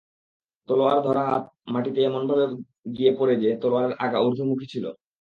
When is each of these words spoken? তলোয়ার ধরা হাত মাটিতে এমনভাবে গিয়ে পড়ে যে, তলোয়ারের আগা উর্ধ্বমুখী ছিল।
তলোয়ার 0.69 0.99
ধরা 1.05 1.23
হাত 1.29 1.43
মাটিতে 1.67 1.99
এমনভাবে 2.03 2.45
গিয়ে 2.95 3.11
পড়ে 3.19 3.33
যে, 3.43 3.49
তলোয়ারের 3.61 3.93
আগা 4.05 4.19
উর্ধ্বমুখী 4.21 4.67
ছিল। 4.73 4.85